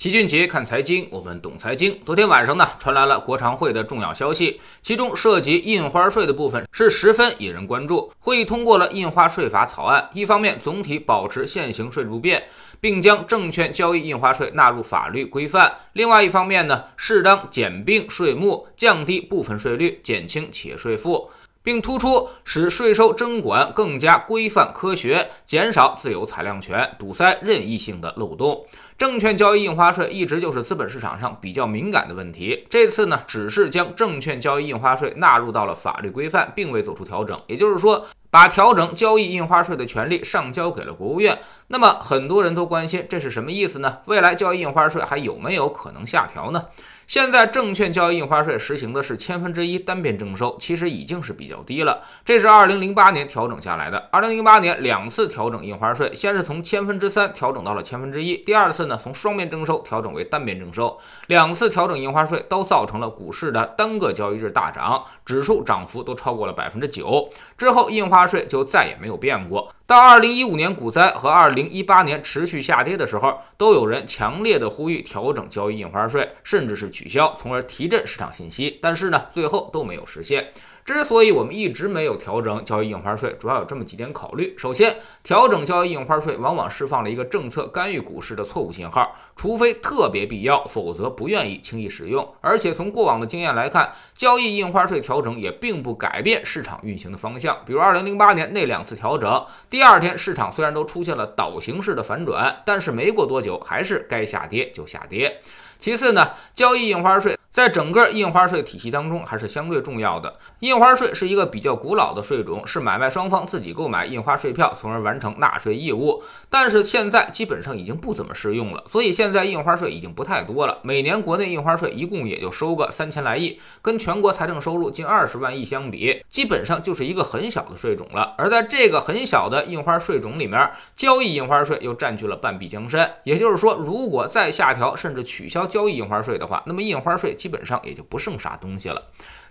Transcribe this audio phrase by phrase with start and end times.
[0.00, 1.94] 齐俊杰看财经，我们懂财经。
[2.02, 8.10] 昨天晚上呢，传来了国常会的重要消息，其中涉及印花税的部分是十分引人关注。
[8.18, 12.42] 会议通过了印花税法草案，一方面总体保持现行税不变，
[12.80, 21.28] 并将证券交易印花税纳入法律规范；另外一方面呢，适当减并税目，降低部分税率，减轻企业税负。
[21.62, 28.64] 并突出使税收征管更加规范科学，减少自由裁量权，堵塞任意性的漏洞。
[28.96, 37.40] 证券交易印花税一直就是资本市场上比较敏感的问题，这次呢，只是将证券交易印花税纳入到了法律规范，并未做出调整。
[37.46, 41.38] 也就是说，把调整交易印花税的权利上交给了国务院。
[41.68, 43.98] 那么，很多人都关心这是什么意思呢？
[44.04, 46.66] 未来交易印花税还有没有可能下调呢？
[47.10, 52.02] 现在证券交易印花税实行的是千分之一单边征收，其实已经是比较低了。
[52.24, 54.08] 这是二零零八年调整下来的。
[54.12, 60.96] 二零零八年两次调整印花税，先是从千分之三调整到了千分之一，第二次呢从双边征收调整为单边征收。
[61.26, 67.28] 两次调整印花税都造成了股市的单个交易日大涨，指数涨幅都超过了百分之九。
[67.58, 69.68] 之后印花税就再也没有变过。
[69.90, 78.78] 到二零一五年股灾和二零一八年持续下跌的时候，都有人强烈的呼吁调整交易印花税，甚至是取消，从而提振市场信心。
[78.80, 80.52] 但是呢，最后都没有实现。
[80.82, 84.54] 之所以我们一直没有调整交易印花税，主要有这么几点考虑。
[84.56, 92.26] 首先，调整交易印花税往往释放了一个政策干预股市的错误信号，除非特别必要，否则不愿意轻易使用。
[92.40, 97.58] 而且从过往的经验来看，交易印花税调整也并不改变市场运行的方向。
[97.66, 105.40] 比如二零零八年那两次调整，第第二天市场虽然都出现了倒行式的反转，但是没过多久还是该下跌就下跌。
[105.78, 107.34] 其次呢，交易印花税。
[107.52, 110.32] 在整个印花税体系当中，还是相对重要的。
[110.60, 116.22] 印花税是一个比较古老的税种，是买卖双方自己购买印花税票，从而完成纳税义务。
[116.48, 120.78] 但是现在基本上已经不怎么适用了，所以现在印花税已经不太多了。
[120.82, 128.32] 每年国内印花税一共也就收个三千来亿，跟全国财政收入近二十万亿相比，基本上就是一个很小的税种了。
[128.38, 133.10] 而在这个很小的印花税种里面，交易印花税又占据了半壁江山。
[133.24, 137.36] 也就是说，如果再下调甚至取消交易印花税的话，那么印花税。
[137.40, 139.02] 基本上也就不剩啥东西了。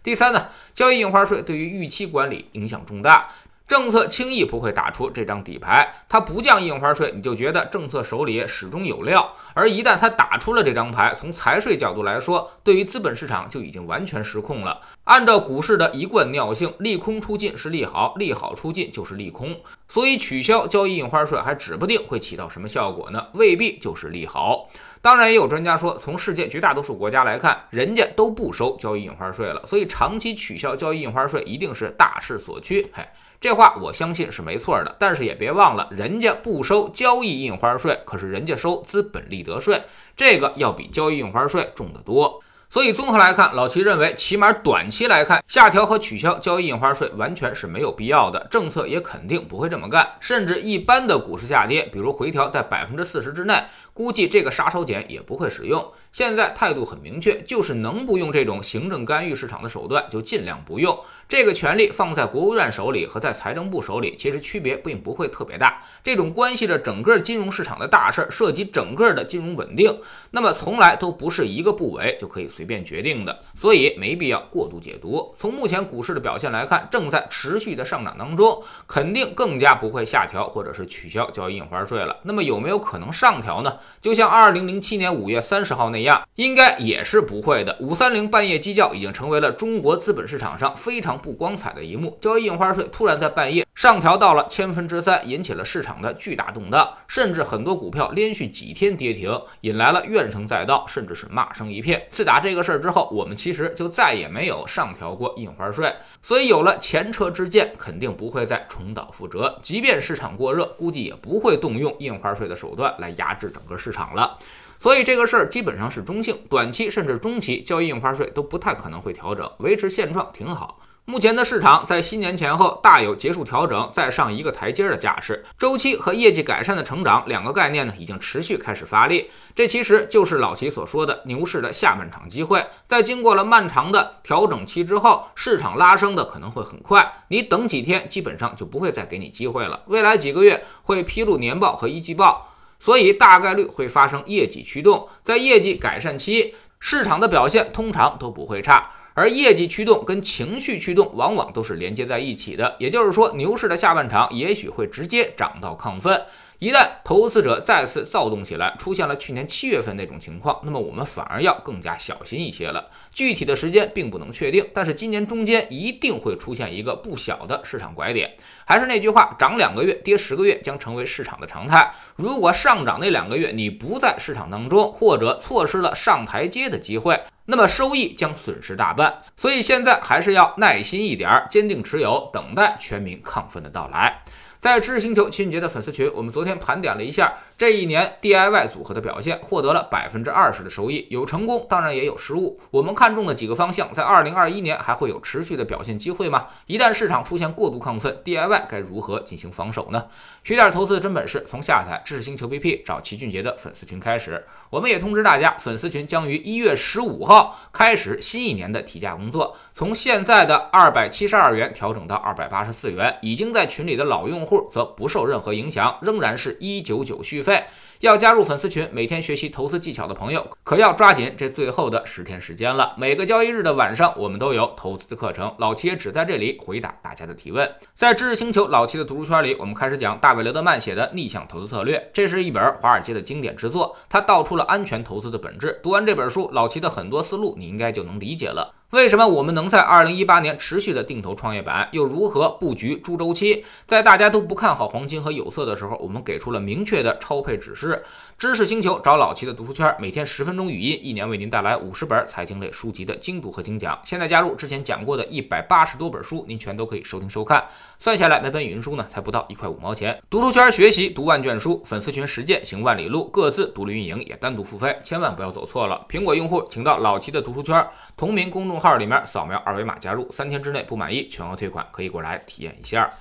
[0.03, 3.27] 第三呢，交易印花税对于预期管理影响重大。
[3.67, 9.21] 政策轻易不会打出这张底牌，它不降印花税，你就觉得政策手里始终有料；
[9.53, 14.81] 而一旦它打出了这张牌，从财税角度来说，对于资本市场就已经完全失控了。
[15.03, 19.55] 按照股市的一贯尿性，利空出尽是利好，利好出尽就是利空。
[19.89, 23.27] 所以取消交易印花税还指不定会起到什么效果呢？
[23.33, 24.69] 未必就是利好。
[25.01, 32.89] 当然，也有专家说，从世界绝大多数国家来看，人家都不收交易印花税了，所以长期取消交易印花税一定是大势所趋。
[32.93, 33.03] 嘿。
[33.41, 39.81] 这话我相信是没错的，但是也别忘了，人家不收交易印花税，可是人家收资本利得税，
[40.15, 42.43] 这个要比交易印花税重得多。
[42.71, 50.07] 所以综合来看，老齐认为，起码短期来看，下调和取消交易印花税完全是没有必要的，政策也肯定不会这么干。
[50.19, 55.83] 甚至一般的股市下跌，比如回调在百分之四十之内，估计这个杀手锏也不会使用。
[56.11, 60.95] 现在态度很明确，就是能不用这种行政干预市场的手段，就尽量不用。
[61.27, 65.81] 这个权力放在国务院手里和在财政部手里，其实区别并不会特别大。
[66.03, 69.99] 这种关系着整个金融市场的大事儿，涉及整个的金融稳定，
[70.29, 72.47] 那么从来都不是一个部委就可以。
[72.59, 75.33] 随便决定的，所以没必要过度解读。
[75.37, 82.17] 从目前股市的表现来看，正在持续的上涨当中，肯定更加不会下调或者是取消交易印花税了。
[82.23, 83.77] 那么有没有可能上调呢？
[84.01, 87.77] 就像二零零七年五月三十号那样，应该也是不会的。
[87.79, 92.17] 五三零半夜鸡叫已经成为了中国资本市场上非常不光彩的一幕。
[92.19, 102.05] 交易印花税突然在半夜上调到了千分之三，引起了市场的巨大动荡，甚至很多股票连续几天跌停，引来了怨声载道，甚至是骂声一片。
[102.09, 102.53] 自打这。
[102.53, 109.57] 个事儿之后，我们其实就再也没有上调过印花税，所以有了前车之鉴，肯定不会再重蹈覆辙。
[109.61, 114.37] 即便市场过热，估计也不会动用印花税的手段来压制整个市场了。
[114.77, 120.81] 所以这个事儿基本上是中性，短期甚至中期交易印花税都不太可能会调整，维持现状挺好。
[121.09, 129.27] 目前的市场在新年前后大有结束调整再上一个台阶的架势，周期和业绩改善的成长两个概念呢，已经持续开始发力。
[129.55, 132.63] 这其实就是老齐所说的牛市的下半场机会。
[132.85, 139.81] 在经过了漫长的调整期之后，市场拉升的可能会很快，你等几天基本上就不会再给你机会了。
[139.87, 145.09] 未来几个月会披露年报和一季报，所以大概率会发生业绩驱动。
[145.23, 148.91] 在业绩改善期，市场的表现通常都不会差。
[149.19, 156.23] 而业绩驱动跟情绪驱动往往都是连接在一起的，也就是说，牛市的下半场也许会直接涨到亢奋。
[156.59, 162.89] 一旦投资者再次躁动起来，出现了去年七月份那种情况，那么我们反而要更加小心一些了。
[163.13, 168.33] 具体的时间并不能确定，但是今年中间一定会出现一个不小的市场拐点。
[168.65, 171.93] 还是那句话，涨两个月跌十个月将成为市场的常态。
[172.15, 177.17] 如果上涨那两个月你不在市场当中，或者错失了上台阶的机会，
[177.49, 179.17] 那么收益将损失大半。
[179.35, 184.21] 所以现在还是要耐心一点，坚定持有，等待全民亢奋的到来。
[184.59, 192.59] 在知识星球秦俊杰的粉丝群，我们昨天盘点了一下这一年 DIY 组合的表现，获得了百分之二十的收益，有成功，当然也有失误。
[192.69, 196.47] 我们看中的几个方向，在二零二一年还会有持续的表现机会吗？
[196.65, 200.07] 一旦市场出现过度亢奋，DIY 该如何进行防守呢？
[200.43, 204.45] 学点投资的真本事，从下载知识星球 BP 找齐俊杰的粉丝群开始。
[204.69, 207.38] 我们也通知大家，粉丝群将于一月十五号
[207.71, 214.49] 开始新一年的提价工作，从现在的二百七十二元调整到二百八十四元，已经在群里的老用户。
[214.49, 217.65] 户则不受任何影响，仍然是一九九续费。
[217.99, 222.95] 要加入粉丝群，每天学习投资技巧的朋友，可要抓紧这最后的十天时间了。
[222.97, 227.69] 每个交易日的晚上，我们都有投资的课程，老七也只在这里回答大家的提问。
[227.93, 235.77] 在知识星球老七的读书圈里，我们开始讲大卫·雷德曼写的《逆向投资策略》，这是一本华尔街的经典之作，它道出了安全投资的本质。
[235.83, 238.75] 读完这本书，老七的很多思路你应该就能理解了。
[238.91, 241.87] 为什么我们能在二零一八年持续的定投创业板？
[241.91, 243.63] 又如何布局猪周期？
[243.85, 248.01] 在大家都不看好黄金和有色的时候，我们给出了明确的超配指示。
[248.39, 253.99] 知识星球找老齐的读书圈，每天十分钟语音，一年为您带来五十本财经类书籍的精读和精讲。
[254.03, 257.63] 现在加入之前讲过的一百八十多本书，您全都可以收听收看。
[257.99, 260.19] 算下来每本语音书呢，才不到一块五毛钱。
[260.31, 266.03] 读书圈学习读万卷书，粉丝群实践行万里路，各自独立运营也单独付费，千万不要走错了。
[266.09, 267.87] 苹果用户请到老齐的读书圈
[268.17, 268.78] 同名公众。
[268.79, 273.11] 号里面扫描二维码加入，三天之内不满意全额退款，可以过来体验一下。